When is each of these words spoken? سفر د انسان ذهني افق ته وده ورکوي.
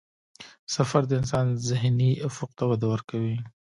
سفر 0.75 1.01
د 1.07 1.11
انسان 1.19 1.45
ذهني 1.69 2.11
افق 2.27 2.49
ته 2.57 2.63
وده 2.69 2.87
ورکوي. 2.93 3.37